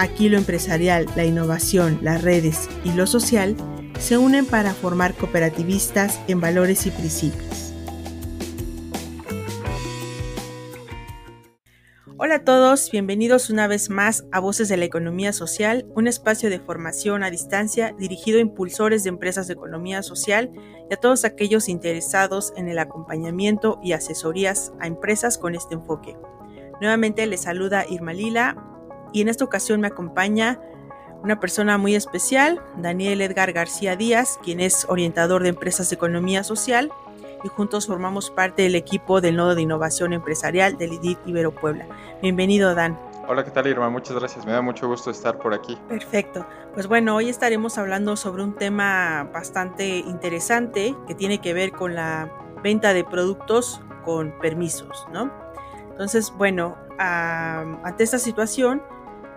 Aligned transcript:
Aquí 0.00 0.30
lo 0.30 0.38
empresarial, 0.38 1.04
la 1.14 1.26
innovación, 1.26 1.98
las 2.00 2.22
redes 2.22 2.70
y 2.84 2.92
lo 2.94 3.06
social 3.06 3.54
se 3.98 4.16
unen 4.16 4.46
para 4.46 4.72
formar 4.72 5.12
cooperativistas 5.12 6.18
en 6.26 6.40
valores 6.40 6.86
y 6.86 6.90
principios. 6.90 7.74
Hola 12.16 12.36
a 12.36 12.44
todos, 12.44 12.90
bienvenidos 12.90 13.50
una 13.50 13.66
vez 13.66 13.90
más 13.90 14.24
a 14.32 14.40
Voces 14.40 14.70
de 14.70 14.78
la 14.78 14.86
Economía 14.86 15.34
Social, 15.34 15.84
un 15.94 16.06
espacio 16.06 16.48
de 16.48 16.60
formación 16.60 17.22
a 17.22 17.30
distancia 17.30 17.94
dirigido 17.98 18.38
a 18.38 18.40
impulsores 18.40 19.04
de 19.04 19.10
empresas 19.10 19.48
de 19.48 19.52
economía 19.52 20.02
social 20.02 20.50
y 20.90 20.94
a 20.94 20.96
todos 20.96 21.26
aquellos 21.26 21.68
interesados 21.68 22.54
en 22.56 22.70
el 22.70 22.78
acompañamiento 22.78 23.78
y 23.82 23.92
asesorías 23.92 24.72
a 24.80 24.86
empresas 24.86 25.36
con 25.36 25.54
este 25.54 25.74
enfoque. 25.74 26.16
Nuevamente 26.80 27.26
les 27.26 27.42
saluda 27.42 27.84
Irma 27.86 28.14
Lila 28.14 28.69
y 29.12 29.22
en 29.22 29.28
esta 29.28 29.44
ocasión 29.44 29.80
me 29.80 29.88
acompaña 29.88 30.60
una 31.22 31.38
persona 31.38 31.76
muy 31.76 31.94
especial, 31.94 32.62
Daniel 32.76 33.20
Edgar 33.20 33.52
García 33.52 33.96
Díaz, 33.96 34.38
quien 34.42 34.60
es 34.60 34.86
orientador 34.88 35.42
de 35.42 35.50
empresas 35.50 35.90
de 35.90 35.96
economía 35.96 36.44
social 36.44 36.90
y 37.44 37.48
juntos 37.48 37.86
formamos 37.86 38.30
parte 38.30 38.62
del 38.62 38.74
equipo 38.74 39.20
del 39.20 39.36
Nodo 39.36 39.54
de 39.54 39.62
Innovación 39.62 40.12
Empresarial 40.12 40.76
del 40.78 40.94
IDIT 40.94 41.18
Ibero 41.26 41.54
Puebla. 41.54 41.86
Bienvenido, 42.22 42.74
Dan. 42.74 42.98
Hola, 43.28 43.44
¿qué 43.44 43.50
tal, 43.50 43.66
Irma? 43.66 43.88
Muchas 43.90 44.18
gracias. 44.18 44.44
Me 44.44 44.52
da 44.52 44.60
mucho 44.60 44.88
gusto 44.88 45.10
estar 45.10 45.38
por 45.38 45.54
aquí. 45.54 45.78
Perfecto. 45.88 46.46
Pues 46.74 46.86
bueno, 46.86 47.14
hoy 47.14 47.28
estaremos 47.28 47.78
hablando 47.78 48.16
sobre 48.16 48.42
un 48.42 48.54
tema 48.54 49.28
bastante 49.32 49.98
interesante 49.98 50.96
que 51.06 51.14
tiene 51.14 51.40
que 51.40 51.54
ver 51.54 51.72
con 51.72 51.94
la 51.94 52.30
venta 52.62 52.92
de 52.92 53.04
productos 53.04 53.80
con 54.04 54.36
permisos, 54.40 55.06
¿no? 55.12 55.30
Entonces, 55.90 56.32
bueno, 56.36 56.76
ante 56.98 58.04
esta 58.04 58.18
situación, 58.18 58.82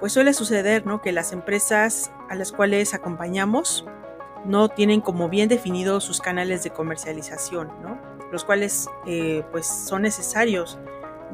pues 0.03 0.11
suele 0.11 0.33
suceder, 0.33 0.85
¿no? 0.85 1.01
Que 1.01 1.13
las 1.13 1.31
empresas 1.31 2.11
a 2.29 2.35
las 2.35 2.51
cuales 2.51 2.93
acompañamos 2.93 3.85
no 4.43 4.67
tienen 4.67 4.99
como 4.99 5.29
bien 5.29 5.47
definidos 5.47 6.03
sus 6.03 6.19
canales 6.19 6.61
de 6.61 6.71
comercialización, 6.71 7.71
¿no? 7.81 7.97
los 8.29 8.43
cuales 8.43 8.89
eh, 9.07 9.45
pues 9.53 9.65
son 9.65 10.01
necesarios 10.01 10.77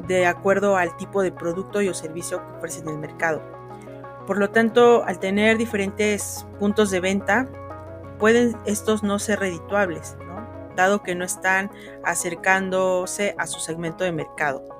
de 0.06 0.24
acuerdo 0.26 0.76
al 0.76 0.96
tipo 0.96 1.20
de 1.20 1.32
producto 1.32 1.82
y 1.82 1.88
o 1.88 1.94
servicio 1.94 2.46
que 2.46 2.58
ofrecen 2.58 2.88
el 2.88 2.98
mercado. 2.98 3.42
Por 4.24 4.38
lo 4.38 4.50
tanto, 4.50 5.02
al 5.04 5.18
tener 5.18 5.58
diferentes 5.58 6.46
puntos 6.60 6.92
de 6.92 7.00
venta, 7.00 7.48
pueden 8.20 8.56
estos 8.66 9.02
no 9.02 9.18
ser 9.18 9.40
redituables, 9.40 10.16
dado 10.76 11.02
que 11.02 11.16
no 11.16 11.24
están 11.24 11.72
acercándose 12.04 13.34
a 13.36 13.48
su 13.48 13.58
segmento 13.58 14.04
de 14.04 14.12
mercado. 14.12 14.79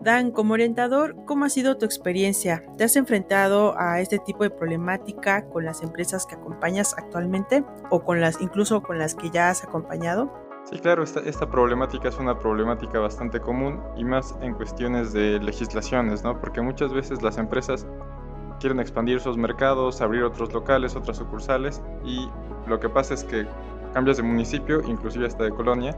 Dan, 0.00 0.30
como 0.32 0.54
orientador, 0.54 1.16
¿cómo 1.24 1.44
ha 1.44 1.48
sido 1.48 1.76
tu 1.78 1.84
experiencia? 1.86 2.64
¿Te 2.76 2.84
has 2.84 2.96
enfrentado 2.96 3.74
a 3.78 4.00
este 4.00 4.18
tipo 4.18 4.42
de 4.44 4.50
problemática 4.50 5.48
con 5.48 5.64
las 5.64 5.82
empresas 5.82 6.26
que 6.26 6.34
acompañas 6.34 6.94
actualmente 6.98 7.64
o 7.90 8.04
con 8.04 8.20
las 8.20 8.40
incluso 8.40 8.82
con 8.82 8.98
las 8.98 9.14
que 9.14 9.30
ya 9.30 9.50
has 9.50 9.64
acompañado? 9.64 10.32
Sí, 10.64 10.78
claro, 10.78 11.02
esta, 11.02 11.50
problemática 11.50 12.08
es 12.08 12.18
una 12.18 12.38
problemática 12.38 12.98
bastante 12.98 13.38
común 13.38 13.82
y 13.96 14.04
más 14.04 14.34
en 14.40 14.54
cuestiones 14.54 15.12
de 15.12 15.38
legislaciones, 15.38 16.24
¿no? 16.24 16.40
Porque 16.40 16.62
muchas 16.62 16.92
veces 16.92 17.22
las 17.22 17.36
empresas 17.36 17.86
quieren 18.60 18.80
expandir 18.80 19.20
sus 19.20 19.36
mercados, 19.36 20.00
abrir 20.00 20.22
otros 20.22 20.52
locales, 20.54 20.96
otras 20.96 21.18
sucursales 21.18 21.82
y 22.02 22.28
lo 22.66 22.80
que 22.80 22.88
pasa 22.88 23.12
es 23.12 23.24
que 23.24 23.46
cambias 23.92 24.16
de 24.16 24.22
municipio, 24.22 24.82
inclusive 24.86 25.26
hasta 25.26 25.44
de 25.44 25.50
colonia, 25.50 25.96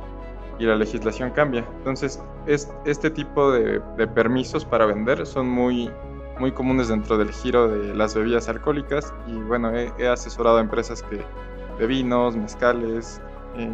y 0.58 0.64
la 0.64 0.74
legislación 0.74 1.30
cambia. 1.30 1.64
Entonces, 1.78 2.20
es, 2.46 2.70
este 2.84 3.10
tipo 3.10 3.50
de, 3.50 3.80
permisos 4.14 4.64
para 4.64 4.86
vender 4.86 5.26
son 5.26 5.48
muy, 5.48 5.90
muy 6.38 6.52
comunes 6.52 6.88
dentro 6.88 7.18
del 7.18 7.32
giro 7.32 7.68
de 7.68 7.94
las 7.94 8.14
bebidas 8.14 8.48
alcohólicas 8.48 9.12
y 9.26 9.34
bueno, 9.34 9.72
he, 9.74 10.08
asesorado 10.08 10.58
a 10.58 10.60
empresas 10.60 11.02
que, 11.02 11.24
de 11.78 11.86
vinos, 11.86 12.36
mezcales, 12.36 13.20
eh, 13.56 13.70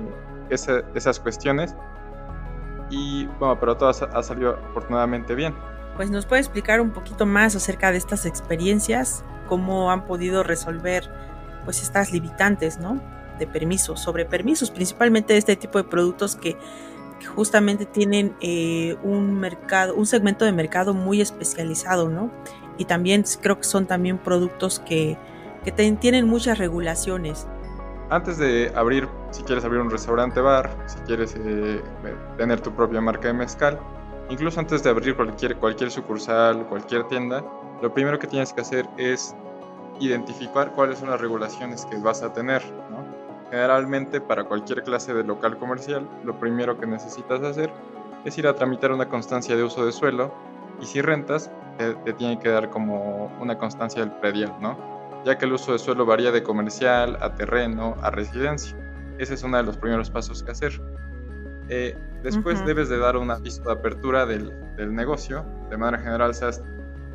esas 0.49 1.21
cuestiones 1.21 1.75
y 2.91 3.27
bueno, 3.39 3.59
pero 3.59 3.77
todo 3.77 3.89
ha, 3.89 4.23
salido 4.23 4.59
afortunadamente 4.71 5.35
bien. 5.35 5.55
Pues 5.97 6.11
nos 6.11 6.27
puede 6.27 6.41
explicar 6.41 6.81
un 6.81 6.91
poquito 6.91 7.27
más 7.27 7.57
acerca 7.57 7.91
de 7.91 7.99
estas 7.99 8.27
experiencias, 8.27 9.25
cómo 9.49 9.91
han 9.91 10.07
podido 10.07 10.43
resolver 10.43 11.11
pues 11.65 11.83
estas 11.83 12.13
limitantes, 12.13 12.79
¿no? 12.79 13.01
de 13.39 13.47
permisos, 13.47 14.01
sobre 14.01 14.25
permisos, 14.25 14.71
principalmente 14.71 15.33
de 15.33 15.39
este 15.39 15.57
tipo 15.57 15.79
de 15.79 15.85
productos 15.85 16.37
que, 16.37 16.57
justamente 17.27 17.87
tienen 17.87 18.35
eh, 18.41 18.97
un 19.03 19.35
mercado, 19.35 19.95
un 19.95 20.07
segmento 20.07 20.45
de 20.45 20.53
mercado 20.53 20.95
muy 20.95 21.21
especializado, 21.21 22.09
¿no? 22.09 22.31
Y 22.79 22.85
también 22.85 23.25
creo 23.41 23.59
que 23.59 23.65
son 23.65 23.87
también 23.87 24.19
productos 24.19 24.81
que, 24.81 25.17
que 25.65 25.73
tienen 25.73 26.27
muchas 26.27 26.59
regulaciones. 26.59 27.47
Antes 28.11 28.39
de 28.39 28.73
abrir, 28.75 29.09
si 29.31 29.43
quieres 29.43 29.65
abrir 29.65 29.81
un 29.81 29.91
restaurante 29.91 30.41
bar, 30.41 30.71
si 30.87 30.99
quieres 31.01 31.35
eh, 31.39 31.83
tener 32.37 32.61
tu 32.61 32.71
propia 32.73 33.01
marca 33.01 33.29
de 33.29 33.35
mezcal, 33.35 33.79
incluso 34.29 34.61
antes 34.61 34.83
de 34.83 34.91
abrir 34.91 35.17
cualquier, 35.17 35.57
cualquier 35.57 35.91
sucursal, 35.91 36.67
cualquier 36.67 37.05
tienda, 37.09 37.45
lo 37.81 37.93
primero 37.93 38.19
que 38.19 38.27
tienes 38.27 38.53
que 38.53 38.61
hacer 38.61 38.87
es 38.97 39.35
identificar 40.01 40.73
cuáles 40.73 40.99
son 40.99 41.11
las 41.11 41.21
regulaciones 41.21 41.85
que 41.87 41.97
vas 41.97 42.23
a 42.23 42.33
tener. 42.33 42.63
¿no? 42.91 43.05
Generalmente 43.53 44.23
para 44.23 44.45
cualquier 44.45 44.83
clase 44.83 45.13
de 45.13 45.25
local 45.25 45.59
comercial, 45.59 46.09
lo 46.25 46.41
primero 46.41 46.81
que 46.81 46.87
necesitas 46.87 47.43
hacer 47.43 47.71
es 48.25 48.39
ir 48.39 48.47
a 48.47 48.55
tramitar 48.55 48.93
una 48.93 49.11
constancia 49.11 49.55
de 49.55 49.63
uso 49.63 49.85
de 49.85 49.93
suelo 49.93 50.33
y 50.81 50.87
si 50.87 51.03
rentas, 51.03 51.51
te, 51.77 52.15
tiene 52.15 52.39
que 52.39 52.49
dar 52.49 52.71
como 52.71 53.27
una 53.43 53.59
constancia 53.59 54.01
del 54.01 54.11
predial, 54.11 54.55
¿no? 54.63 54.79
Ya 55.27 55.37
que 55.37 55.45
el 55.45 55.53
uso 55.53 55.73
de 55.73 55.79
suelo 55.79 56.07
varía 56.07 56.33
de 56.33 56.43
comercial 56.43 57.19
a 57.21 57.35
terreno 57.35 57.95
a 58.01 58.11
residencia. 58.11 58.75
Ese 59.19 59.35
es 59.35 59.43
uno 59.43 59.59
de 59.59 59.65
los 59.65 59.77
primeros 59.77 60.09
pasos 60.09 60.43
que 60.43 60.53
hacer. 60.53 60.81
Eh, 61.69 61.95
después 62.23 62.65
debes 62.65 62.89
de 62.89 62.97
dar 62.97 63.19
un 63.19 63.31
aviso 63.31 63.63
de 63.65 63.73
apertura 63.73 64.25
del, 64.25 64.51
del, 64.77 64.95
negocio. 64.95 65.45
De 65.69 65.77
manera 65.77 66.03
general, 66.03 66.35
seas 66.35 66.63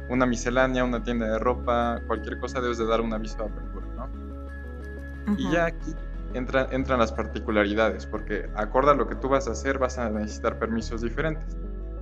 una 0.08 0.28
miscelánea, 0.28 0.84
una 0.84 1.02
tienda 1.02 1.25
de 1.31 1.40
ropa, 1.40 2.00
cualquier 2.06 2.38
cosa, 2.38 2.62
debes 2.62 2.78
de 2.78 2.86
dar 2.86 3.02
un 3.02 3.12
aviso 3.12 3.38
de 3.38 3.46
apertura, 3.46 3.88
¿no? 3.96 5.36
Y 5.36 5.52
ya 5.52 5.66
aquí 5.66 5.96
entran 6.38 7.00
las 7.00 7.12
particularidades, 7.12 8.06
porque 8.06 8.46
acorde 8.56 8.96
lo 8.96 9.08
que 9.08 9.16
tú 9.16 9.30
vas 9.30 9.48
a 9.48 9.52
hacer 9.52 9.78
vas 9.78 9.98
a 9.98 10.09
necesitar 10.09 10.59
permisos 10.59 11.02
diferentes. 11.02 11.58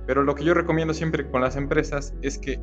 Pero 0.06 0.22
lo 0.22 0.34
que 0.34 0.44
yo 0.44 0.54
recomiendo 0.54 0.94
siempre 0.94 1.28
con 1.28 1.40
las 1.40 1.56
empresas 1.56 2.14
es 2.22 2.38
que, 2.38 2.60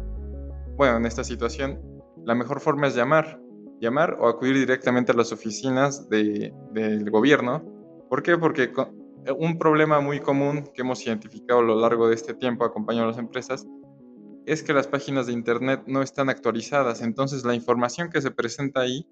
bueno, 0.78 0.98
en 0.98 1.06
esta 1.06 1.24
situación, 1.24 1.82
la 2.26 2.36
mejor 2.36 2.62
forma 2.62 2.88
es 2.88 2.96
llamar, 2.96 3.40
llamar 3.82 4.16
o 4.20 4.28
acudir 4.30 4.56
directamente 4.56 5.12
a 5.12 5.16
las 5.16 5.32
oficinas 5.32 6.10
de, 6.10 6.54
del 6.72 7.10
gobierno. 7.12 7.64
¿Por 8.10 8.24
qué? 8.24 8.38
Porque 8.38 8.72
un 9.38 9.58
problema 9.58 10.00
muy 10.00 10.20
común 10.20 10.70
que 10.74 10.82
hemos 10.82 11.06
identificado 11.06 11.60
a 11.60 11.64
lo 11.64 11.80
largo 11.80 12.08
de 12.08 12.16
este 12.16 12.34
tiempo 12.34 12.64
acompañando 12.64 13.10
a 13.10 13.12
las 13.12 13.20
empresas 13.20 13.66
es 14.46 14.64
que 14.64 14.74
las 14.74 14.88
páginas 14.88 15.28
de 15.28 15.34
Internet 15.34 15.84
no 15.88 16.02
están 16.02 16.30
actualizadas, 16.30 17.02
entonces 17.02 17.46
la 17.46 17.56
información 17.56 18.10
que 18.10 18.22
se 18.22 18.32
presenta 18.32 18.82
ahí 18.82 19.08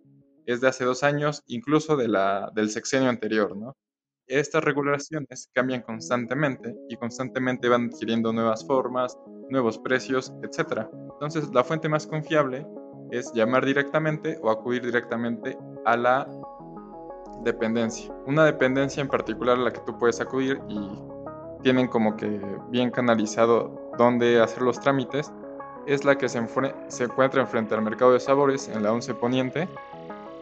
es 0.46 0.62
de 0.62 0.68
hace 0.68 0.86
dos 0.86 1.04
años, 1.04 1.44
incluso 1.48 1.96
de 1.96 2.08
la, 2.08 2.52
del 2.56 2.70
sexenio 2.70 3.10
anterior, 3.10 3.56
¿no? 3.56 3.76
Estas 4.28 4.64
regulaciones 4.64 5.50
cambian 5.54 5.82
constantemente 5.82 6.74
y 6.88 6.96
constantemente 6.96 7.68
van 7.68 7.90
adquiriendo 7.94 8.32
nuevas 8.32 8.66
formas, 8.66 9.18
nuevos 9.50 9.78
precios, 9.80 10.32
etc. 10.42 10.88
Entonces, 11.14 11.50
la 11.54 11.64
fuente 11.64 11.90
más 11.90 12.08
confiable 12.08 12.66
es 13.12 13.32
llamar 13.34 13.66
directamente 13.66 14.40
o 14.42 14.50
acudir 14.50 14.86
directamente 14.86 15.58
a 15.86 15.98
la 15.98 16.28
dependencia. 17.44 18.14
Una 18.26 18.46
dependencia 18.46 19.02
en 19.02 19.10
particular 19.10 19.58
a 19.58 19.62
la 19.62 19.72
que 19.72 19.82
tú 19.82 19.98
puedes 19.98 20.22
acudir 20.22 20.62
y 20.70 20.90
tienen 21.62 21.88
como 21.88 22.16
que 22.16 22.40
bien 22.70 22.90
canalizado 22.90 23.92
dónde 23.98 24.42
hacer 24.42 24.64
los 24.64 24.80
trámites 24.80 25.32
es 25.88 26.06
la 26.06 26.18
que 26.18 26.30
se, 26.30 26.42
se 26.88 27.04
encuentra 27.04 27.42
enfrente 27.42 27.76
al 27.76 27.82
mercado 27.82 28.14
de 28.14 28.20
sabores 28.20 28.70
en 28.70 28.84
la 28.84 28.94
11 28.94 29.14
Poniente 29.16 29.68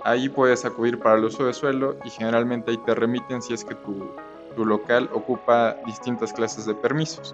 Ahí 0.04 0.30
puedes 0.30 0.66
acudir 0.66 1.00
para 1.00 1.18
el 1.18 1.26
uso 1.26 1.46
de 1.46 1.54
suelo 1.54 1.96
y 2.04 2.10
generalmente 2.10 2.72
ahí 2.72 2.78
te 2.78 2.96
remiten 2.96 3.42
si 3.42 3.54
es 3.54 3.66
que 3.66 3.76
tu, 3.76 4.12
tu 4.56 4.66
local 4.66 5.10
ocupa 5.14 5.76
distintas 5.86 6.34
clases 6.34 6.66
de 6.66 6.76
permisos. 6.76 7.34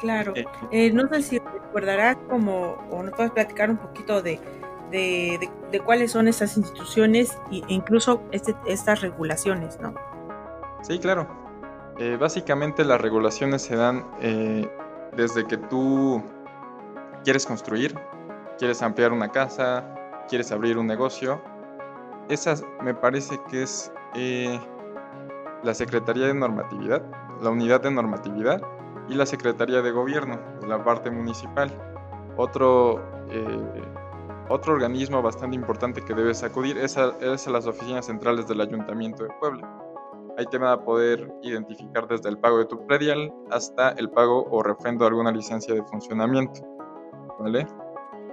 Claro. 0.00 0.32
Eh, 0.34 0.44
eh, 0.72 0.90
no 0.92 1.08
sé 1.08 1.22
si 1.22 1.38
recordarás 1.38 2.16
como, 2.28 2.76
o 2.90 3.02
nos 3.02 3.14
puedes 3.14 3.32
platicar 3.32 3.70
un 3.70 3.76
poquito 3.76 4.20
de 4.20 4.40
de, 4.90 5.80
cuáles 5.84 6.12
son 6.12 6.28
estas 6.28 6.56
instituciones 6.56 7.36
e 7.50 7.62
incluso 7.68 8.22
este, 8.30 8.54
estas 8.66 9.00
regulaciones, 9.00 9.78
¿no? 9.80 9.94
Sí, 10.82 10.98
claro. 10.98 11.26
Eh, 11.98 12.16
básicamente 12.18 12.84
las 12.84 13.00
regulaciones 13.00 13.62
se 13.62 13.76
dan 13.76 14.04
eh, 14.20 14.68
desde 15.16 15.46
que 15.46 15.56
tú 15.56 16.22
quieres 17.24 17.46
construir, 17.46 17.94
quieres 18.58 18.82
ampliar 18.82 19.12
una 19.12 19.30
casa, 19.30 19.84
quieres 20.28 20.52
abrir 20.52 20.78
un 20.78 20.86
negocio. 20.86 21.42
Esa 22.28 22.54
me 22.82 22.94
parece 22.94 23.38
que 23.50 23.62
es 23.62 23.92
eh, 24.14 24.58
la 25.62 25.74
Secretaría 25.74 26.26
de 26.26 26.34
Normatividad, 26.34 27.02
la 27.42 27.50
Unidad 27.50 27.82
de 27.82 27.90
Normatividad 27.90 28.62
y 29.08 29.14
la 29.14 29.26
Secretaría 29.26 29.82
de 29.82 29.90
Gobierno 29.90 30.38
la 30.66 30.82
parte 30.82 31.10
municipal. 31.10 31.70
Otro, 32.36 33.00
eh, 33.28 33.82
otro 34.48 34.74
organismo 34.74 35.22
bastante 35.22 35.56
importante 35.56 36.02
que 36.02 36.14
debes 36.14 36.42
acudir 36.42 36.78
es 36.78 36.96
a, 36.96 37.12
las 37.20 37.66
oficinas 37.66 38.06
centrales 38.06 38.46
del 38.48 38.60
Ayuntamiento 38.60 39.24
de 39.24 39.30
Puebla. 39.40 39.80
Ahí 40.36 40.46
te 40.46 40.58
van 40.58 40.72
a 40.72 40.82
poder 40.82 41.32
identificar 41.42 42.08
desde 42.08 42.28
el 42.28 42.38
pago 42.38 42.58
de 42.58 42.64
tu 42.64 42.84
predial 42.86 43.32
hasta 43.50 43.90
el 43.90 44.10
pago 44.10 44.46
o 44.50 44.62
refrendo 44.62 45.04
de 45.04 45.10
alguna 45.10 45.30
licencia 45.30 45.74
de 45.74 45.82
funcionamiento. 45.84 46.60
¿Vale? 47.38 47.66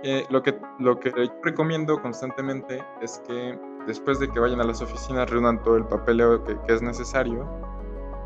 Eh, 0.04 0.26
lo, 0.30 0.42
que, 0.42 0.60
lo 0.80 1.00
que 1.00 1.12
recomiendo 1.44 2.02
constantemente 2.02 2.84
es 3.02 3.22
que 3.28 3.60
después 3.88 4.20
de 4.20 4.30
que 4.30 4.40
vayan 4.40 4.62
a 4.62 4.64
las 4.64 4.82
oficinas 4.82 5.30
reúnan 5.30 5.62
todo 5.64 5.78
el 5.78 5.86
papeleo 5.86 6.44
que, 6.44 6.58
es 6.68 6.82
necesario 6.82 7.48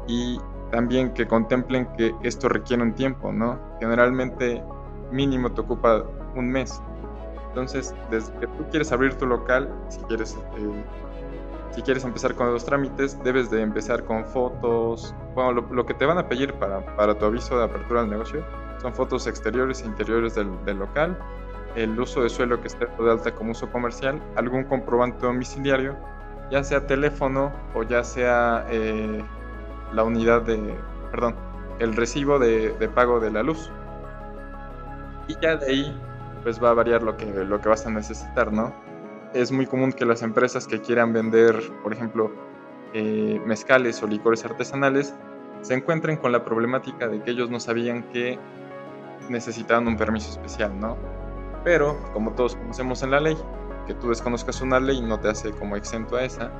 y 0.07 0.39
también 0.71 1.13
que 1.13 1.27
contemplen 1.27 1.87
que 1.97 2.13
esto 2.23 2.49
requiere 2.49 2.83
un 2.83 2.93
tiempo, 2.93 3.31
¿no? 3.31 3.59
Generalmente 3.79 4.63
mínimo 5.11 5.51
te 5.51 5.61
ocupa 5.61 6.03
un 6.35 6.49
mes. 6.49 6.81
Entonces, 7.49 7.95
desde 8.11 8.33
que 8.39 8.47
tú 8.47 8.65
quieres 8.69 8.91
abrir 8.91 9.13
tu 9.15 9.25
local, 9.25 9.73
si 9.87 9.99
quieres, 10.01 10.37
eh, 10.57 10.83
si 11.71 11.81
quieres 11.81 12.03
empezar 12.03 12.35
con 12.35 12.51
los 12.51 12.65
trámites, 12.65 13.17
debes 13.23 13.49
de 13.49 13.61
empezar 13.61 14.03
con 14.03 14.25
fotos. 14.25 15.15
Bueno, 15.33 15.65
lo, 15.71 15.85
que 15.85 15.93
te 15.93 16.05
van 16.05 16.17
a 16.17 16.27
pedir 16.27 16.53
para, 16.55 16.85
para, 16.97 17.17
tu 17.17 17.25
aviso 17.25 17.57
de 17.57 17.63
apertura 17.63 18.01
del 18.01 18.09
negocio 18.09 18.43
son 18.81 18.93
fotos 18.93 19.25
exteriores 19.27 19.81
e 19.81 19.85
interiores 19.85 20.35
del 20.35 20.77
local, 20.77 21.17
el 21.75 21.99
uso 21.99 22.23
de 22.23 22.29
suelo 22.29 22.61
que 22.61 22.67
esté 22.67 22.85
de 22.85 23.11
alta 23.11 23.31
como 23.31 23.51
uso 23.51 23.69
comercial, 23.69 24.21
algún 24.35 24.63
comprobante 24.63 25.25
domiciliario, 25.25 25.97
ya 26.49 26.63
sea 26.63 26.87
teléfono 26.87 27.51
o 27.73 27.83
ya 27.83 28.03
sea 28.03 28.65
eh, 28.69 29.23
la 29.93 30.03
unidad 30.03 30.43
de, 30.43 30.75
perdón, 31.11 31.35
el 31.79 31.95
recibo 31.95 32.39
de, 32.39 32.69
de, 32.73 32.87
pago 32.87 33.19
de 33.19 33.31
la 33.31 33.43
luz. 33.43 33.71
Y 35.27 35.35
ya 35.41 35.57
de 35.57 35.65
ahí, 35.65 36.01
pues 36.43 36.63
va 36.63 36.69
a 36.69 36.73
variar 36.73 37.03
lo 37.03 37.17
que, 37.17 37.25
lo 37.25 37.59
que 37.59 37.69
vas 37.69 37.85
a 37.85 37.89
necesitar, 37.89 38.53
¿no? 38.53 38.73
Es 39.33 39.51
muy 39.51 39.65
común 39.65 39.91
que 39.91 40.05
las 40.05 40.21
empresas 40.21 40.67
que 40.67 40.79
quieran 40.79 41.11
vender, 41.11 41.55
por 41.83 41.91
ejemplo, 41.91 42.31
eh, 42.93 43.41
mezcales 43.45 44.01
o 44.01 44.07
licores 44.07 44.45
artesanales, 44.45 45.13
se 45.61 45.73
encuentren 45.73 46.17
con 46.17 46.31
la 46.31 46.45
problemática 46.45 47.07
de 47.07 47.21
que 47.21 47.31
ellos 47.31 47.49
no 47.49 47.59
sabían 47.59 48.03
que 48.13 48.39
necesitaban 49.29 49.87
un 49.87 49.97
permiso 49.97 50.29
especial, 50.29 50.79
¿no? 50.79 50.95
Pero, 51.65 51.97
como 52.13 52.31
todos 52.31 52.55
conocemos 52.55 53.01
en 53.03 53.11
la 53.11 53.19
ley, 53.19 53.35
que 53.87 53.95
tú 53.95 54.09
desconozcas 54.09 54.61
una 54.61 54.79
ley 54.79 55.01
no 55.01 55.19
te 55.19 55.29
hace 55.29 55.51
como 55.51 55.75
exento 55.75 56.15
a 56.15 56.23
esa 56.23 56.51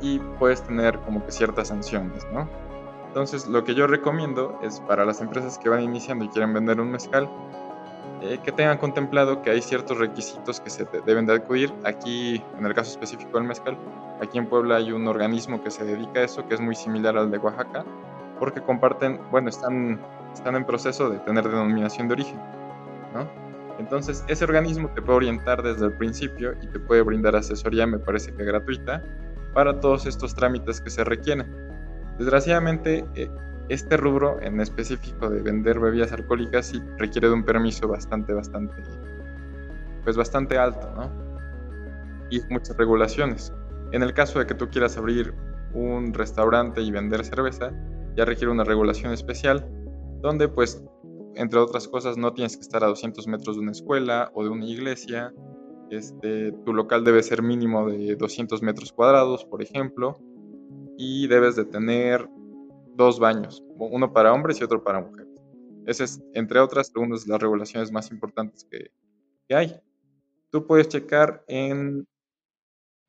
y 0.00 0.18
puedes 0.38 0.62
tener 0.62 0.98
como 1.00 1.24
que 1.24 1.30
ciertas 1.30 1.68
sanciones, 1.68 2.26
¿no? 2.32 2.48
Entonces, 3.08 3.46
lo 3.46 3.62
que 3.64 3.74
yo 3.74 3.86
recomiendo 3.86 4.58
es 4.62 4.80
para 4.80 5.04
las 5.04 5.20
empresas 5.20 5.58
que 5.58 5.68
van 5.68 5.82
iniciando 5.82 6.24
y 6.24 6.28
quieren 6.28 6.54
vender 6.54 6.80
un 6.80 6.90
mezcal, 6.90 7.28
eh, 8.22 8.38
que 8.42 8.50
tengan 8.50 8.78
contemplado 8.78 9.42
que 9.42 9.50
hay 9.50 9.60
ciertos 9.60 9.98
requisitos 9.98 10.60
que 10.60 10.70
se 10.70 10.86
deben 11.04 11.26
de 11.26 11.34
acudir. 11.34 11.72
Aquí, 11.84 12.42
en 12.58 12.64
el 12.64 12.74
caso 12.74 12.90
específico 12.90 13.38
del 13.38 13.46
mezcal, 13.46 13.76
aquí 14.22 14.38
en 14.38 14.46
Puebla 14.46 14.76
hay 14.76 14.92
un 14.92 15.06
organismo 15.08 15.62
que 15.62 15.70
se 15.70 15.84
dedica 15.84 16.20
a 16.20 16.24
eso, 16.24 16.46
que 16.48 16.54
es 16.54 16.60
muy 16.60 16.74
similar 16.74 17.18
al 17.18 17.30
de 17.30 17.38
Oaxaca, 17.38 17.84
porque 18.38 18.62
comparten, 18.62 19.20
bueno, 19.30 19.50
están, 19.50 20.00
están 20.32 20.56
en 20.56 20.64
proceso 20.64 21.10
de 21.10 21.18
tener 21.20 21.48
denominación 21.48 22.08
de 22.08 22.14
origen, 22.14 22.40
¿no? 23.14 23.47
Entonces, 23.78 24.24
ese 24.28 24.44
organismo 24.44 24.90
te 24.94 25.00
puede 25.00 25.18
orientar 25.18 25.62
desde 25.62 25.86
el 25.86 25.92
principio 25.92 26.54
y 26.60 26.66
te 26.66 26.80
puede 26.80 27.02
brindar 27.02 27.36
asesoría, 27.36 27.86
me 27.86 27.98
parece 27.98 28.34
que 28.34 28.44
gratuita, 28.44 29.02
para 29.54 29.80
todos 29.80 30.06
estos 30.06 30.34
trámites 30.34 30.80
que 30.80 30.90
se 30.90 31.04
requieren. 31.04 31.46
Desgraciadamente, 32.18 33.04
eh, 33.14 33.30
este 33.68 33.96
rubro 33.96 34.40
en 34.40 34.60
específico 34.60 35.28
de 35.28 35.42
vender 35.42 35.78
bebidas 35.78 36.12
alcohólicas 36.12 36.66
sí 36.66 36.82
requiere 36.96 37.28
de 37.28 37.34
un 37.34 37.44
permiso 37.44 37.86
bastante, 37.86 38.32
bastante, 38.32 38.74
pues 40.04 40.16
bastante 40.16 40.58
alto, 40.58 40.90
¿no? 40.96 41.10
Y 42.30 42.40
muchas 42.50 42.76
regulaciones. 42.76 43.52
En 43.92 44.02
el 44.02 44.12
caso 44.12 44.38
de 44.38 44.46
que 44.46 44.54
tú 44.54 44.68
quieras 44.68 44.96
abrir 44.96 45.34
un 45.72 46.12
restaurante 46.14 46.80
y 46.80 46.90
vender 46.90 47.24
cerveza, 47.24 47.70
ya 48.16 48.24
requiere 48.24 48.50
una 48.50 48.64
regulación 48.64 49.12
especial, 49.12 49.66
donde 50.20 50.48
pues 50.48 50.82
entre 51.38 51.60
otras 51.60 51.86
cosas, 51.86 52.16
no 52.16 52.34
tienes 52.34 52.56
que 52.56 52.62
estar 52.62 52.82
a 52.82 52.88
200 52.88 53.28
metros 53.28 53.56
de 53.56 53.62
una 53.62 53.70
escuela 53.70 54.30
o 54.34 54.42
de 54.42 54.50
una 54.50 54.66
iglesia. 54.66 55.32
Este, 55.88 56.50
tu 56.64 56.74
local 56.74 57.04
debe 57.04 57.22
ser 57.22 57.42
mínimo 57.42 57.88
de 57.88 58.16
200 58.16 58.60
metros 58.60 58.92
cuadrados, 58.92 59.44
por 59.44 59.62
ejemplo, 59.62 60.18
y 60.96 61.28
debes 61.28 61.54
de 61.54 61.64
tener 61.64 62.28
dos 62.96 63.20
baños, 63.20 63.64
uno 63.78 64.12
para 64.12 64.32
hombres 64.32 64.60
y 64.60 64.64
otro 64.64 64.82
para 64.82 65.00
mujeres. 65.00 65.28
Esa 65.86 66.04
es, 66.04 66.20
entre 66.34 66.58
otras, 66.58 66.92
una 66.96 67.14
de 67.16 67.22
las 67.28 67.40
regulaciones 67.40 67.92
más 67.92 68.10
importantes 68.10 68.66
que, 68.68 68.90
que 69.48 69.54
hay. 69.54 69.80
Tú 70.50 70.66
puedes 70.66 70.88
checar 70.88 71.44
en, 71.46 72.04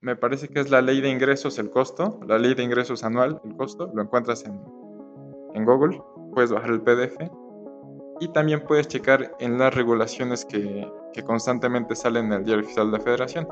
me 0.01 0.15
parece 0.15 0.49
que 0.49 0.59
es 0.59 0.69
la 0.69 0.83
ley 0.83 1.01
de 1.01 1.09
ingresos, 1.09 1.57
el 1.57 1.71
costo, 1.71 2.19
la 2.27 2.37
ley 2.37 2.53
de 2.53 2.61
ingresos 2.61 3.03
anual, 3.03 3.41
el 3.43 3.55
costo, 3.55 3.91
lo 3.91 4.03
encuentras 4.03 4.45
en, 4.45 4.61
en 5.55 5.65
Google, 5.65 5.99
puedes 6.31 6.51
bajar 6.51 6.69
el 6.69 6.81
PDF 6.81 7.38
y 8.19 8.27
también 8.29 8.61
puedes 8.61 8.87
checar 8.87 9.35
en 9.39 9.57
las 9.57 9.73
regulaciones 9.73 10.45
que, 10.45 10.87
constantemente 11.25 11.97
salen 11.97 12.27
en 12.27 12.31
el 12.31 12.45
diario 12.45 12.63
oficial 12.63 12.89
de 12.89 12.97
la 12.97 13.03
federación. 13.03 13.45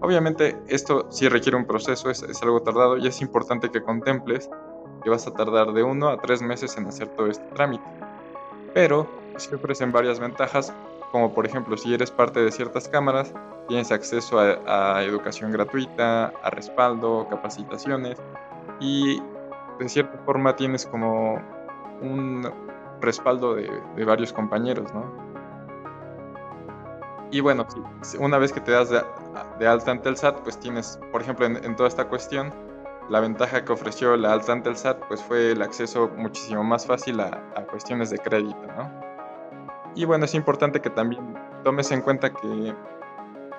Obviamente 0.00 0.56
esto 0.68 1.06
sí 1.10 1.28
requiere 1.28 1.54
un 1.54 1.66
proceso, 1.66 2.08
es, 2.08 2.24
algo 2.42 2.62
tardado 2.62 2.96
y 2.96 3.06
es 3.06 3.20
importante 3.20 3.70
que 3.70 3.82
contemples 3.82 4.48
que 5.04 5.10
vas 5.10 5.26
a 5.26 5.34
tardar 5.34 5.74
de 5.74 5.82
uno 5.82 6.08
a 6.08 6.18
tres 6.18 6.40
meses 6.40 6.78
en 6.78 6.86
hacer 6.86 7.08
todo 7.08 7.26
este 7.26 7.44
trámite. 7.54 7.84
Pero 8.72 9.06
sí 9.36 9.54
ofrecen 9.54 9.92
varias 9.92 10.18
ventajas, 10.18 10.72
como 11.12 11.34
por 11.34 11.44
ejemplo 11.44 11.76
si 11.76 11.92
eres 11.92 12.10
parte 12.10 12.40
de 12.40 12.50
ciertas 12.50 12.88
cámaras, 12.88 13.34
tienes 13.68 13.92
acceso 13.92 14.38
a, 14.40 14.96
a 14.96 15.04
educación 15.04 15.52
gratuita, 15.52 16.32
a 16.42 16.48
respaldo, 16.48 17.26
capacitaciones 17.28 18.16
y 18.80 19.20
de 19.78 19.88
cierta 19.90 20.16
forma 20.24 20.56
tienes 20.56 20.86
como 20.86 21.34
un, 22.00 22.50
respaldo 23.00 23.54
de, 23.54 23.70
varios 24.04 24.32
compañeros, 24.32 24.92
¿no? 24.94 25.28
Y 27.30 27.40
bueno, 27.40 27.66
una 28.18 28.38
vez 28.38 28.52
que 28.52 28.60
te 28.60 28.72
das 28.72 28.90
de, 28.90 29.66
alta 29.66 29.90
ante 29.90 30.08
el 30.08 30.16
SAT, 30.16 30.40
pues 30.40 30.58
tienes, 30.58 30.98
por 31.12 31.20
ejemplo, 31.20 31.46
en, 31.46 31.76
toda 31.76 31.88
esta 31.88 32.08
cuestión, 32.08 32.52
la 33.10 33.20
ventaja 33.20 33.64
que 33.64 33.72
ofreció 33.72 34.16
la 34.16 34.32
alta 34.32 34.52
ante 34.52 34.70
el 34.70 34.76
SAT, 34.76 35.06
pues 35.08 35.22
fue 35.22 35.52
el 35.52 35.60
acceso 35.60 36.10
muchísimo 36.16 36.64
más 36.64 36.86
fácil 36.86 37.20
a, 37.20 37.66
cuestiones 37.70 38.10
de 38.10 38.18
crédito, 38.18 38.62
¿no? 38.76 38.90
Y 39.94 40.04
bueno, 40.04 40.24
es 40.24 40.34
importante 40.34 40.80
que 40.80 40.90
también 40.90 41.34
tomes 41.64 41.90
en 41.90 42.00
cuenta 42.00 42.30
que 42.32 42.74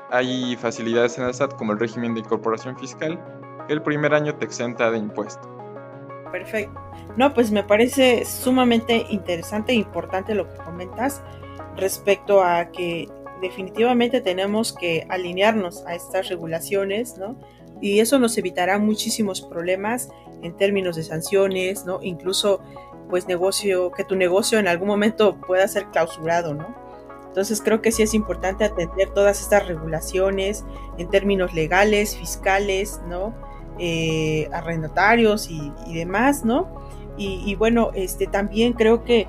hay 0.10 0.56
facilidades 0.56 1.18
en 1.20 1.26
el 1.26 1.34
SAT 1.34 1.54
como 1.56 1.74
el 1.74 1.80
régimen 1.80 2.16
de 2.16 2.22
incorporación 2.22 2.76
fiscal, 2.78 3.20
que 3.68 3.74
el 3.74 3.84
primer 3.84 4.16
año 4.16 4.34
te 4.36 4.46
exenta 4.46 4.90
de 4.90 4.98
impuesto. 4.98 5.59
Perfecto. 6.32 6.80
No, 7.18 7.34
pues 7.34 7.52
me 7.52 7.64
parece 7.64 8.24
sumamente 8.26 9.06
interesante 9.10 9.72
e 9.72 9.76
importante 9.76 10.36
lo 10.36 10.48
que 10.48 10.58
comentas 10.58 11.22
respecto 11.76 12.44
a 12.44 12.72
que 12.72 13.10
definitivamente 13.42 14.22
tenemos 14.22 14.74
que 14.74 15.06
alinearnos 15.10 15.86
a 15.86 15.96
estas 15.96 16.30
regulaciones, 16.30 17.18
¿no? 17.18 17.38
Y 17.82 18.00
eso 18.00 18.20
nos 18.20 18.38
evitará 18.38 18.78
muchísimos 18.78 19.42
problemas 19.42 20.10
en 20.42 20.56
términos 20.56 20.96
de 20.96 21.04
sanciones, 21.04 21.86
¿no? 21.86 22.00
Incluso, 22.02 22.62
pues, 23.10 23.28
negocio, 23.28 23.92
que 23.92 24.04
tu 24.04 24.16
negocio 24.16 24.60
en 24.60 24.68
algún 24.68 24.88
momento 24.88 25.40
pueda 25.40 25.68
ser 25.68 25.86
clausurado, 25.88 26.54
¿no? 26.54 26.76
Entonces 27.28 27.62
creo 27.62 27.82
que 27.82 27.92
sí 27.92 28.04
es 28.04 28.14
importante 28.14 28.66
atender 28.66 29.12
todas 29.12 29.40
estas 29.40 29.68
regulaciones 29.68 30.66
en 30.98 31.10
términos 31.10 31.54
legales, 31.54 32.18
fiscales, 32.18 33.00
¿no? 33.08 33.34
Eh, 33.82 34.50
arrendatarios 34.52 35.50
y, 35.50 35.72
demás, 35.94 36.44
¿no? 36.44 36.68
Y, 37.18 37.56
bueno, 37.56 37.92
este, 37.96 38.28
también 38.28 38.74
creo 38.74 39.04
que 39.04 39.28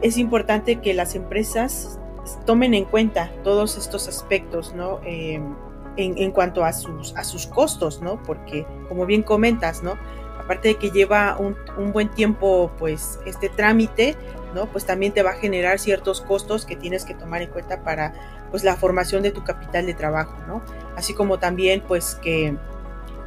es 0.00 0.16
importante 0.18 0.76
que 0.76 0.94
las 0.94 1.14
empresas 1.14 1.98
tomen 2.46 2.74
en 2.74 2.84
cuenta 2.84 3.30
todos 3.44 3.76
estos 3.76 4.06
aspectos, 4.08 4.74
¿no? 4.74 5.00
Em, 5.04 5.54
en, 5.96 6.30
cuanto 6.32 6.64
a 6.64 6.72
sus, 6.72 7.14
a 7.16 7.24
sus 7.24 7.46
costos, 7.46 8.02
¿no? 8.02 8.22
Porque, 8.22 8.66
como 8.88 9.06
bien 9.06 9.22
comentas, 9.22 9.82
¿no? 9.82 9.98
Aparte 10.38 10.68
de 10.68 10.74
que 10.76 10.90
lleva 10.90 11.36
un, 11.38 11.56
un, 11.78 11.92
buen 11.92 12.10
tiempo, 12.10 12.70
pues, 12.78 13.18
este 13.26 13.48
trámite, 13.48 14.16
¿no? 14.54 14.66
Pues 14.66 14.84
también 14.84 15.12
te 15.12 15.22
va 15.22 15.30
a 15.30 15.34
generar 15.34 15.78
ciertos 15.78 16.20
costos 16.20 16.64
que 16.66 16.76
tienes 16.76 17.04
que 17.04 17.14
tomar 17.14 17.42
en 17.42 17.50
cuenta 17.50 17.82
para, 17.82 18.12
pues 18.50 18.64
la 18.64 18.76
formación 18.76 19.22
de 19.22 19.30
tu 19.30 19.44
capital 19.44 19.86
de 19.86 19.94
trabajo, 19.94 20.36
¿no? 20.46 20.62
Así 20.96 21.14
como 21.14 21.38
también 21.38 21.82
pues 21.86 22.14
que 22.16 22.56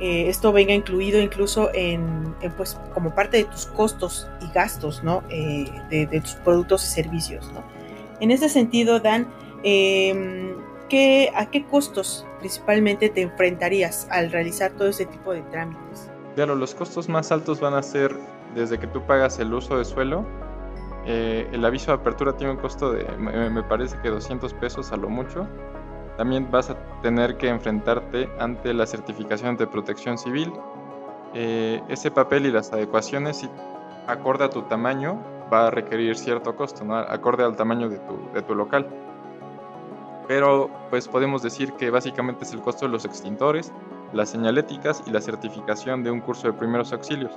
eh, 0.02 0.28
esto 0.28 0.52
venga 0.52 0.74
incluido 0.74 1.22
incluso 1.22 1.70
en, 1.74 2.36
pues 2.58 2.78
como 2.94 3.14
parte 3.14 3.38
de 3.38 3.44
tus 3.46 3.68
costos 3.68 4.28
y 4.42 4.52
gastos, 4.52 5.04
¿no? 5.04 5.24
Eh, 5.30 5.72
de, 5.90 6.20
tus 6.20 6.34
productos 6.36 6.84
y 6.86 6.88
servicios, 6.88 7.52
¿no? 7.54 7.64
En 8.20 8.32
ese 8.32 8.50
sentido, 8.50 9.00
Dan, 9.00 9.28
em, 9.64 10.56
¿a 11.36 11.46
qué 11.52 11.66
costos 11.70 12.26
principalmente 12.40 13.10
te 13.10 13.22
enfrentarías 13.22 14.08
al 14.10 14.32
realizar 14.32 14.72
todo 14.72 14.88
ese 14.88 15.06
tipo 15.06 15.34
de 15.34 15.42
trámites? 15.44 16.10
Claro, 16.36 16.56
los 16.56 16.74
costos 16.74 17.08
más 17.08 17.32
altos 17.32 17.60
van 17.60 17.74
a 17.76 17.84
ser 17.84 18.16
desde 18.56 18.80
que 18.80 18.88
tú 18.88 19.02
pagas 19.04 19.40
el 19.40 19.54
uso 19.54 19.78
de 19.78 19.86
suelo. 19.86 20.26
Eh, 21.06 21.48
el 21.52 21.66
aviso 21.66 21.92
de 21.92 21.98
apertura 21.98 22.36
tiene 22.38 22.54
un 22.54 22.60
costo 22.60 22.92
de, 22.92 23.06
me, 23.18 23.64
parece 23.64 23.98
que 24.02 24.10
200 24.10 24.54
pesos 24.56 24.92
a 24.92 24.98
lo 24.98 25.10
mucho. 25.10 25.48
También 26.22 26.52
vas 26.52 26.70
a 26.70 26.76
tener 27.02 27.36
que 27.38 27.50
enfrentarte 27.50 28.30
ante 28.38 28.76
la 28.76 28.86
certificación 28.86 29.58
de 29.58 29.66
protección 29.66 30.20
civil. 30.20 30.54
Eh, 31.34 31.82
ese 31.90 32.12
papel 32.12 32.46
y 32.46 32.52
las 32.52 32.72
adecuaciones, 32.72 33.50
acorde 34.06 34.44
a 34.44 34.50
tu 34.52 34.62
tamaño, 34.62 35.20
va 35.52 35.66
a 35.66 35.72
requerir 35.72 36.16
cierto 36.16 36.56
costo, 36.56 36.86
¿no? 36.86 36.96
acorde 36.96 37.44
al 37.44 37.56
tamaño 37.56 37.90
de 37.90 37.98
tu, 37.98 38.20
de 38.36 38.44
tu 38.44 38.54
local. 38.54 38.88
Pero 40.28 40.70
pues 40.92 41.08
podemos 41.08 41.42
decir 41.42 41.74
que 41.74 41.90
básicamente 41.90 42.44
es 42.44 42.54
el 42.54 42.62
costo 42.62 42.86
de 42.86 42.92
los 42.92 43.04
extintores, 43.04 43.74
las 44.14 44.30
señaléticas 44.30 45.02
y 45.08 45.10
la 45.10 45.22
certificación 45.22 46.04
de 46.04 46.12
un 46.12 46.22
curso 46.22 46.46
de 46.46 46.54
primeros 46.54 46.94
auxilios. 46.94 47.32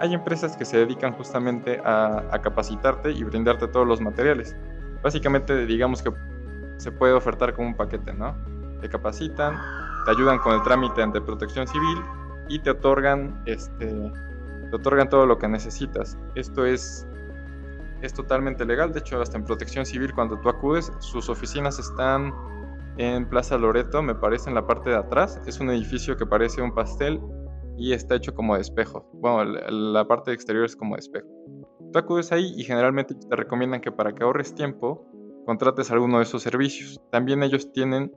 Hay 0.00 0.14
empresas 0.14 0.56
que 0.56 0.64
se 0.64 0.78
dedican 0.78 1.12
justamente 1.12 1.80
a, 1.84 2.40
capacitarte 2.42 3.12
y 3.12 3.22
brindarte 3.22 3.68
todos 3.68 3.86
los 3.86 4.00
materiales. 4.00 4.56
Básicamente 5.00 5.64
digamos 5.64 6.02
que 6.02 6.10
se 6.78 6.92
puede 6.92 7.12
ofertar 7.12 7.54
como 7.54 7.68
un 7.68 7.76
paquete, 7.76 8.12
¿no? 8.12 8.36
Te 8.80 8.88
capacitan, 8.88 9.56
te 10.04 10.10
ayudan 10.10 10.38
con 10.38 10.54
el 10.54 10.62
trámite 10.62 11.02
ante 11.02 11.20
protección 11.20 11.66
civil 11.66 11.98
y 12.48 12.58
te 12.58 12.70
otorgan, 12.70 13.42
este, 13.46 13.86
te 14.70 14.76
otorgan 14.76 15.08
todo 15.08 15.26
lo 15.26 15.38
que 15.38 15.48
necesitas. 15.48 16.18
Esto 16.34 16.64
es, 16.64 17.06
es 18.02 18.12
totalmente 18.12 18.64
legal, 18.64 18.92
de 18.92 19.00
hecho 19.00 19.20
hasta 19.20 19.36
en 19.36 19.44
protección 19.44 19.86
civil 19.86 20.14
cuando 20.14 20.38
tú 20.40 20.48
acudes, 20.48 20.92
sus 20.98 21.28
oficinas 21.28 21.78
están 21.78 22.32
en 22.98 23.28
Plaza 23.28 23.58
Loreto, 23.58 24.02
me 24.02 24.14
parece 24.14 24.48
en 24.48 24.54
la 24.54 24.66
parte 24.66 24.90
de 24.90 24.96
atrás. 24.96 25.40
Es 25.46 25.60
un 25.60 25.70
edificio 25.70 26.16
que 26.16 26.26
parece 26.26 26.62
un 26.62 26.74
pastel 26.74 27.20
y 27.76 27.92
está 27.92 28.14
hecho 28.14 28.34
como 28.34 28.54
de 28.54 28.62
espejo. 28.62 29.08
Bueno, 29.14 29.44
la 29.44 30.06
parte 30.06 30.32
exterior 30.32 30.64
es 30.64 30.76
como 30.76 30.94
de 30.94 31.00
espejo. 31.00 31.28
Tú 31.92 31.98
acudes 31.98 32.32
ahí 32.32 32.52
y 32.56 32.64
generalmente 32.64 33.14
te 33.14 33.36
recomiendan 33.36 33.80
que 33.80 33.92
para 33.92 34.14
que 34.14 34.24
ahorres 34.24 34.54
tiempo, 34.54 35.06
contrates 35.46 35.90
alguno 35.90 36.18
de 36.18 36.24
esos 36.24 36.42
servicios. 36.42 37.00
También 37.10 37.42
ellos 37.42 37.72
tienen, 37.72 38.12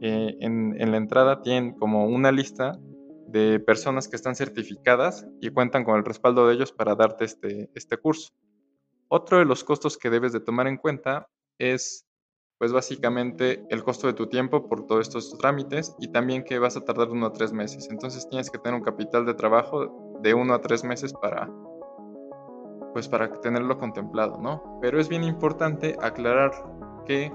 eh, 0.00 0.36
en, 0.40 0.90
la 0.90 0.96
entrada, 0.96 1.42
tienen 1.42 1.74
como 1.74 2.06
una 2.06 2.30
lista 2.30 2.78
de 3.26 3.58
personas 3.58 4.06
que 4.06 4.14
están 4.14 4.36
certificadas 4.36 5.26
y 5.40 5.50
cuentan 5.50 5.82
con 5.82 5.96
el 5.96 6.04
respaldo 6.04 6.46
de 6.46 6.54
ellos 6.54 6.70
para 6.70 6.94
darte 6.94 7.24
este, 7.24 7.70
este 7.74 7.96
curso. 7.96 8.32
Otro 9.08 9.38
de 9.38 9.44
los 9.44 9.64
costos 9.64 9.98
que 9.98 10.10
debes 10.10 10.32
de 10.32 10.40
tomar 10.40 10.68
en 10.68 10.76
cuenta 10.76 11.28
es 11.58 12.06
pues 12.58 12.72
básicamente 12.72 13.64
el 13.68 13.84
costo 13.84 14.06
de 14.06 14.14
tu 14.14 14.28
tiempo 14.28 14.68
por 14.68 14.86
todos 14.86 15.08
estos 15.08 15.36
trámites 15.36 15.94
y 15.98 16.08
también 16.08 16.42
que 16.42 16.58
vas 16.58 16.76
a 16.76 16.84
tardar 16.84 17.10
uno 17.10 17.26
a 17.26 17.32
tres 17.32 17.52
meses. 17.52 17.88
Entonces 17.90 18.28
tienes 18.28 18.50
que 18.50 18.58
tener 18.58 18.78
un 18.78 18.84
capital 18.84 19.26
de 19.26 19.34
trabajo 19.34 20.18
de 20.22 20.34
uno 20.34 20.54
a 20.54 20.60
tres 20.60 20.82
meses 20.82 21.12
para 21.12 21.50
pues 22.96 23.08
para 23.08 23.30
tenerlo 23.42 23.76
contemplado, 23.76 24.38
¿no? 24.40 24.78
Pero 24.80 24.98
es 24.98 25.06
bien 25.06 25.22
importante 25.22 25.98
aclarar 26.00 26.50
que 27.04 27.30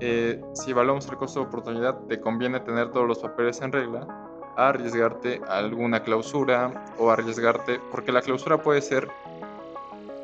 eh, 0.00 0.42
si 0.52 0.72
evaluamos 0.72 1.08
el 1.08 1.16
costo 1.16 1.38
de 1.38 1.46
oportunidad, 1.46 1.96
te 2.08 2.20
conviene 2.20 2.58
tener 2.58 2.90
todos 2.90 3.06
los 3.06 3.20
papeles 3.20 3.60
en 3.60 3.70
regla, 3.70 4.08
a 4.56 4.70
arriesgarte 4.70 5.42
a 5.46 5.58
alguna 5.58 6.02
clausura 6.02 6.86
o 6.98 7.08
arriesgarte, 7.08 7.80
porque 7.92 8.10
la 8.10 8.20
clausura 8.20 8.60
puede 8.64 8.82
ser 8.82 9.08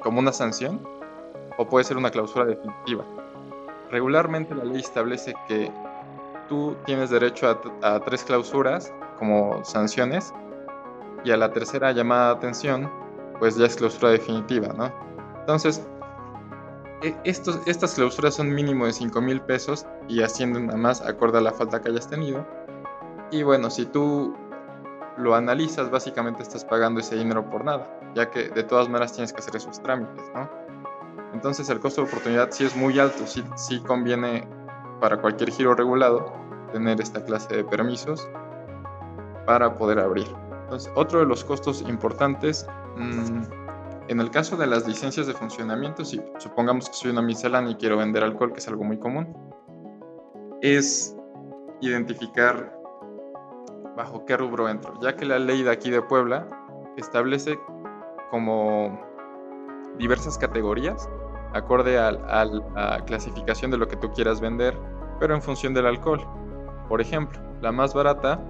como 0.00 0.18
una 0.18 0.32
sanción 0.32 0.80
o 1.58 1.68
puede 1.68 1.84
ser 1.84 1.96
una 1.96 2.10
clausura 2.10 2.44
definitiva. 2.44 3.04
Regularmente 3.92 4.52
la 4.52 4.64
ley 4.64 4.80
establece 4.80 5.32
que 5.46 5.70
tú 6.48 6.76
tienes 6.86 7.10
derecho 7.10 7.56
a, 7.82 8.00
tres 8.00 8.24
clausuras 8.24 8.92
como 9.16 9.64
sanciones 9.64 10.34
y 11.22 11.30
a 11.30 11.36
la 11.36 11.52
tercera 11.52 11.92
llamada 11.92 12.30
de 12.30 12.38
atención 12.38 13.05
pues 13.38 13.56
ya 13.56 13.66
es 13.66 13.76
clausura 13.76 14.10
definitiva, 14.10 14.72
¿no? 14.72 14.92
Entonces, 15.40 15.86
e, 17.02 17.14
estos, 17.24 17.60
estas 17.66 17.94
clausuras 17.94 18.34
son 18.34 18.54
mínimo 18.54 18.86
de 18.86 18.92
5 18.92 19.20
mil 19.20 19.40
pesos 19.40 19.86
y 20.08 20.22
ascienden 20.22 20.70
a 20.70 20.76
más 20.76 21.02
acorde 21.02 21.38
a 21.38 21.40
la 21.40 21.52
falta 21.52 21.80
que 21.80 21.90
hayas 21.90 22.08
tenido. 22.08 22.46
Y 23.30 23.42
bueno, 23.42 23.70
si 23.70 23.86
tú 23.86 24.34
lo 25.16 25.34
analizas, 25.34 25.90
básicamente 25.90 26.42
estás 26.42 26.64
pagando 26.64 27.00
ese 27.00 27.16
dinero 27.16 27.48
por 27.48 27.64
nada, 27.64 27.88
ya 28.14 28.30
que 28.30 28.48
de 28.48 28.62
todas 28.62 28.88
maneras 28.88 29.12
tienes 29.12 29.32
que 29.32 29.40
hacer 29.40 29.56
esos 29.56 29.82
trámites, 29.82 30.24
¿no? 30.34 30.48
Entonces 31.32 31.68
el 31.68 31.80
costo 31.80 32.02
de 32.02 32.08
oportunidad 32.08 32.50
sí 32.50 32.64
es 32.64 32.76
muy 32.76 32.98
alto, 32.98 33.26
sí, 33.26 33.44
sí 33.56 33.80
conviene 33.80 34.48
para 35.00 35.20
cualquier 35.20 35.50
giro 35.50 35.74
regulado 35.74 36.32
tener 36.72 37.00
esta 37.00 37.24
clase 37.24 37.56
de 37.56 37.64
permisos 37.64 38.28
para 39.44 39.74
poder 39.74 39.98
abrir. 39.98 40.26
Entonces, 40.64 40.90
otro 40.96 41.20
de 41.20 41.26
los 41.26 41.44
costos 41.44 41.82
importantes, 41.82 42.66
en 42.96 44.20
el 44.20 44.30
caso 44.30 44.56
de 44.56 44.66
las 44.66 44.86
licencias 44.86 45.26
de 45.26 45.32
funcionamiento, 45.34 46.04
si 46.04 46.20
supongamos 46.38 46.88
que 46.88 46.94
soy 46.94 47.10
una 47.10 47.22
miscelánea 47.22 47.72
y 47.72 47.76
quiero 47.76 47.96
vender 47.96 48.22
alcohol, 48.22 48.52
que 48.52 48.60
es 48.60 48.68
algo 48.68 48.84
muy 48.84 48.98
común, 48.98 49.36
es 50.62 51.16
identificar 51.80 52.74
bajo 53.96 54.24
qué 54.24 54.36
rubro 54.36 54.68
entro, 54.68 54.98
ya 55.00 55.16
que 55.16 55.24
la 55.24 55.38
ley 55.38 55.62
de 55.62 55.70
aquí 55.70 55.90
de 55.90 56.02
Puebla 56.02 56.46
establece 56.96 57.58
como 58.30 59.00
diversas 59.98 60.36
categorías 60.38 61.08
acorde 61.54 61.98
a 61.98 62.12
la 62.12 63.02
clasificación 63.06 63.70
de 63.70 63.78
lo 63.78 63.88
que 63.88 63.96
tú 63.96 64.12
quieras 64.12 64.40
vender, 64.40 64.76
pero 65.18 65.34
en 65.34 65.42
función 65.42 65.72
del 65.74 65.86
alcohol. 65.86 66.20
Por 66.88 67.00
ejemplo, 67.00 67.40
la 67.62 67.72
más 67.72 67.94
barata 67.94 68.40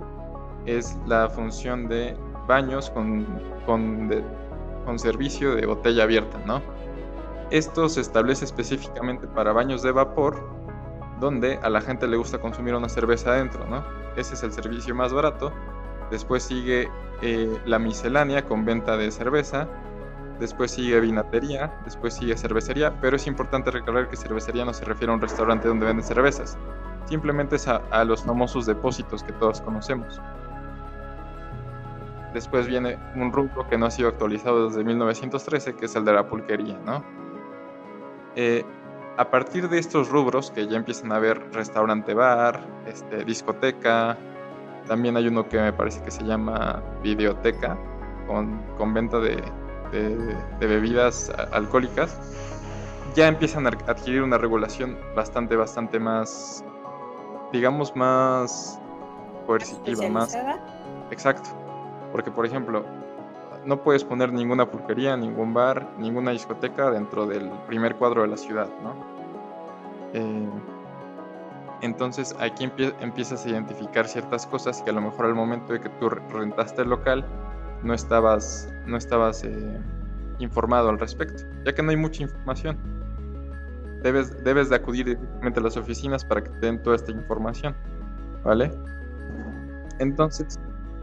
es 0.67 0.99
la 1.07 1.31
función 1.31 1.88
de 1.88 2.17
baños 2.47 2.91
con, 2.91 3.26
con, 3.65 4.11
con 4.85 4.99
servicio 4.99 5.55
de 5.55 5.67
botella 5.67 6.05
abierta, 6.05 6.38
¿no? 6.47 6.62
Esto 7.50 7.88
se 7.88 8.00
establece 8.00 8.45
específicamente 8.45 9.26
para 9.26 9.53
baños 9.53 9.83
de 9.83 9.93
vapor, 9.93 10.49
donde 11.21 11.59
a 11.62 11.71
la 11.71 11.81
gente 11.81 12.07
le 12.07 12.17
gusta 12.17 12.38
consumir 12.38 12.75
una 12.75 12.88
cerveza 12.88 13.31
adentro, 13.31 13.67
¿no? 13.67 13.85
Ese 14.17 14.35
es 14.35 14.43
el 14.43 14.53
servicio 14.53 14.95
más 14.95 15.12
barato. 15.12 15.53
Después 16.11 16.43
sigue 16.43 16.88
eh, 17.23 17.59
la 17.65 17.79
miscelánea 17.79 18.45
con 18.47 18.65
venta 18.65 18.97
de 18.97 19.11
cerveza, 19.11 19.69
después 20.38 20.71
sigue 20.71 21.00
vinatería, 21.00 21.81
después 21.85 22.15
sigue 22.15 22.37
cervecería, 22.37 23.00
pero 23.00 23.17
es 23.17 23.26
importante 23.26 23.71
recordar 23.71 24.09
que 24.09 24.17
cervecería 24.17 24.65
no 24.65 24.73
se 24.73 24.85
refiere 24.85 25.12
a 25.12 25.15
un 25.15 25.21
restaurante 25.21 25.69
donde 25.69 25.87
venden 25.87 26.05
cervezas, 26.05 26.59
simplemente 27.07 27.57
es 27.57 27.67
a, 27.69 28.05
los 28.05 28.23
famosos 28.25 28.67
depósitos 28.67 29.23
que 29.23 29.33
todos 29.33 29.61
conocemos. 29.61 30.21
Después 32.37 32.66
viene 32.66 32.99
un 33.14 33.33
rubro 33.33 33.66
que 33.66 33.78
no 33.78 33.87
ha 33.87 33.90
sido 33.90 34.11
actualizado 34.11 34.69
desde 34.69 34.85
1913, 34.85 35.75
que 35.75 35.87
es 35.87 35.97
el 35.97 36.05
de 36.05 36.12
la 36.12 36.28
pulquería, 36.28 36.78
¿no? 36.85 37.02
Eh, 38.35 38.62
a 39.16 39.31
partir 39.31 39.71
de 39.71 39.78
estos 39.78 40.11
rubros, 40.11 40.50
que 40.50 40.66
ya 40.66 40.76
empiezan 40.76 41.12
a 41.12 41.19
ver 41.19 41.40
restaurante-bar, 41.55 42.61
este, 42.87 43.25
discoteca, 43.25 44.19
también 44.87 45.16
hay 45.16 45.28
uno 45.28 45.49
que 45.49 45.59
me 45.59 45.73
parece 45.73 46.02
que 46.02 46.11
se 46.11 46.25
llama 46.25 46.83
videoteca, 47.02 47.78
con 48.26 48.93
venta 48.93 49.19
de, 49.19 49.43
de, 49.90 50.66
bebidas 50.66 51.33
alcohólicas, 51.52 52.21
ya 53.14 53.28
empiezan 53.28 53.66
a 53.66 53.71
adquirir 53.71 54.21
una 54.21 54.37
regulación 54.37 54.99
bastante, 55.14 55.57
bastante 55.57 55.99
más, 55.99 56.62
digamos, 57.50 57.97
más 57.97 58.78
coercitiva, 59.47 60.07
más... 60.11 60.37
Exacto. 61.11 61.65
Porque, 62.16 62.30
por 62.30 62.46
ejemplo, 62.46 62.82
no 63.66 63.82
puedes 63.82 64.02
poner 64.02 64.32
ninguna 64.32 64.70
pulquería, 64.70 65.18
ningún 65.18 65.52
bar, 65.52 65.87
ninguna 65.99 66.30
discoteca 66.30 66.90
dentro 66.90 67.26
del 67.26 67.50
primer 67.66 67.94
cuadro 67.96 68.23
de 68.23 68.28
la 68.28 68.38
ciudad, 68.38 68.70
¿no? 68.82 68.94
Eh, 70.14 70.49
entonces 71.82 72.35
aquí 72.40 72.73
empiezas 73.00 73.44
a 73.44 73.50
identificar 73.50 74.08
ciertas 74.08 74.46
cosas 74.46 74.80
que 74.80 74.88
a 74.88 74.94
lo 74.94 75.02
mejor 75.02 75.26
al 75.26 75.35
momento 75.35 75.75
de 75.75 75.80
que 75.80 75.90
tú 75.90 76.08
rentaste 76.08 76.80
el 76.80 76.88
local 76.88 77.23
no 77.82 77.92
estabas, 77.92 78.73
no 78.87 78.96
estabas 78.96 79.44
eh, 79.44 79.78
informado 80.38 80.88
al 80.88 80.99
respecto, 80.99 81.42
ya 81.66 81.75
que 81.75 81.82
no 81.82 81.90
hay 81.90 81.99
mucha 81.99 82.23
información. 82.23 82.78
Debes, 84.02 84.42
debes 84.42 84.70
de 84.70 84.76
acudir 84.76 85.04
directamente 85.04 85.61
a 85.61 85.62
las 85.64 85.76
oficinas 85.76 86.25
para 86.25 86.42
que 86.42 86.49
te 86.49 86.61
den 86.61 86.82
toda 86.82 86.96
esta 86.96 87.12
información, 87.12 87.76
¿vale? 88.42 88.70
Entonces, 89.99 90.58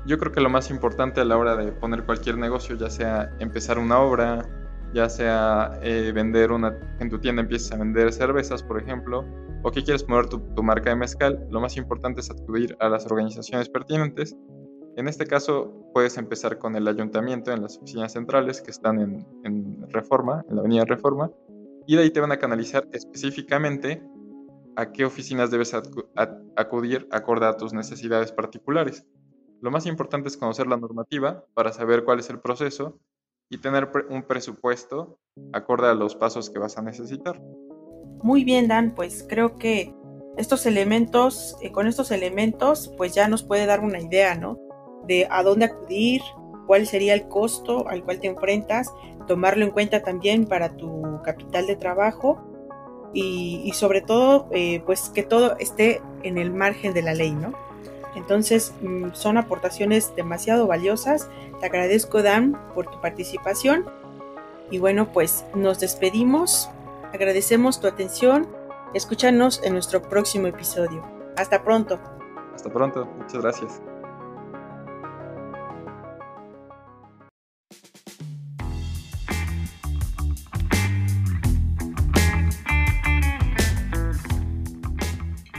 yo 0.06 0.18
creo 0.18 0.32
que 0.32 0.42
lo 0.42 0.50
más 0.50 0.70
importante 0.70 1.22
a 1.22 1.26
la 1.26 1.38
hora 1.38 1.56
de 1.56 1.72
poner 1.72 2.04
cualquier 2.04 2.38
negocio, 2.38 2.76
ya 2.76 2.90
sea 2.90 3.36
empezar 3.40 3.80
una 3.80 4.00
obra, 4.00 4.46
ya 4.94 5.10
sea 5.10 5.80
eh, 5.82 6.12
vender 6.14 6.52
una, 6.52 6.78
en 7.00 7.10
tu 7.10 7.20
tienda 7.20 7.42
empiezas 7.42 7.72
a 7.72 7.78
vender 7.78 8.12
cervezas, 8.14 8.62
por 8.62 8.82
ejemplo, 8.82 9.26
o 9.64 9.72
que 9.72 9.84
quieres 9.84 10.08
mover 10.08 10.28
tu, 10.28 10.40
marca 10.62 10.90
de 10.90 10.96
mezcal, 10.96 11.48
lo 11.50 11.62
más 11.62 11.78
importante 11.78 12.22
es 12.22 12.30
acudir 12.30 12.76
a 12.80 12.90
las 12.90 13.06
organizaciones 13.06 13.70
pertinentes. 13.70 14.36
En 14.96 15.08
este 15.08 15.26
caso, 15.26 15.90
puedes 15.94 16.18
empezar 16.18 16.60
con 16.60 16.76
el 16.76 16.88
ayuntamiento 16.88 17.52
en 17.52 17.64
las 17.64 17.78
oficinas 17.78 18.14
centrales 18.14 18.62
que 18.62 18.72
están 18.72 19.00
en, 19.00 19.26
en 19.44 19.90
Reforma, 19.90 20.44
en 20.50 20.56
la 20.58 20.62
avenida 20.62 20.86
Reforma, 20.86 21.32
y 21.88 21.96
de 21.96 22.04
ahí 22.04 22.12
te 22.12 22.20
van 22.20 22.32
a 22.32 22.38
canalizar 22.38 22.88
específicamente 22.92 24.04
a 24.76 24.92
qué 24.92 25.06
oficinas 25.06 25.52
debes 25.52 25.74
acudir 26.56 27.08
acorde 27.12 27.46
a 27.46 27.58
tus 27.58 27.74
necesidades 27.74 28.32
particulares. 28.32 29.06
Lo 29.64 29.72
más 29.72 29.86
importante 29.86 30.28
es 30.28 30.36
conocer 30.36 30.68
la 30.68 30.76
normativa 30.76 31.46
para 31.54 31.72
saber 31.72 32.04
cuál 32.04 32.20
es 32.20 32.30
el 32.30 32.42
proceso 32.42 33.00
y 33.50 33.60
tener 33.60 33.90
un 34.10 34.24
presupuesto 34.24 35.18
acorde 35.54 35.88
a 35.88 35.94
los 35.94 36.18
pasos 36.18 36.50
que 36.50 36.60
vas 36.60 36.78
a 36.78 36.82
necesitar. 36.82 37.42
Muy 38.22 38.44
bien, 38.44 38.68
Dan, 38.68 38.94
pues 38.94 39.26
creo 39.26 39.56
que 39.56 39.96
estos 40.36 40.66
elementos, 40.66 41.56
eh, 41.62 41.72
con 41.72 41.88
estos 41.88 42.12
elementos, 42.12 42.92
pues 42.98 43.16
ya 43.16 43.30
nos 43.30 43.42
puede 43.44 43.66
dar 43.66 43.80
una 43.80 44.02
idea, 44.02 44.36
¿no? 44.36 44.60
De 45.08 45.30
a 45.32 45.44
dónde 45.44 45.68
acudir, 45.68 46.22
cuál 46.68 46.86
sería 46.86 47.14
el 47.14 47.30
costo 47.30 47.88
al 47.88 48.04
cual 48.04 48.20
te 48.20 48.28
enfrentas, 48.28 48.94
tomarlo 49.28 49.64
en 49.64 49.72
cuenta 49.72 50.04
también 50.04 50.46
para 50.46 50.76
tu 50.76 51.22
capital 51.24 51.68
de 51.68 51.78
trabajo 51.78 52.38
y, 53.14 53.72
sobre 53.74 54.02
todo, 54.02 54.50
eh, 54.52 54.84
pues 54.86 55.08
que 55.08 55.24
todo 55.24 55.56
esté 55.58 56.02
en 56.24 56.38
el 56.38 56.52
margen 56.52 56.94
de 56.94 57.02
la 57.02 57.14
ley, 57.14 57.32
¿no? 57.32 57.54
Entonces, 58.16 58.74
mm, 58.82 59.14
son 59.14 59.38
aportaciones 59.38 60.16
demasiado 60.16 60.68
valiosas. 60.68 61.30
Te 61.60 61.66
agradezco, 61.66 62.22
Dan, 62.22 62.60
por 62.74 62.88
tu 62.88 63.00
participación. 63.02 63.86
Y 64.70 64.80
bueno, 64.80 65.12
pues 65.12 65.46
nos 65.56 65.80
despedimos. 65.80 66.70
Agradecemos 67.14 67.80
tu 67.80 67.88
atención. 67.88 68.48
Escúchanos 68.94 69.62
en 69.64 69.74
nuestro 69.74 70.02
próximo 70.02 70.48
episodio. 70.48 71.04
Hasta 71.38 71.64
pronto. 71.64 72.00
Hasta 72.54 72.70
pronto. 72.70 73.06
Muchas 73.06 73.42
gracias. 73.42 73.82